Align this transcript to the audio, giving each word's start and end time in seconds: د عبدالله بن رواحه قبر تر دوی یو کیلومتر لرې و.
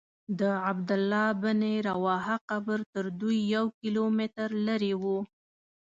د 0.39 0.41
عبدالله 0.67 1.27
بن 1.43 1.59
رواحه 1.89 2.35
قبر 2.49 2.79
تر 2.93 3.05
دوی 3.19 3.37
یو 3.55 3.65
کیلومتر 3.79 4.49
لرې 4.67 4.93
و. 5.01 5.03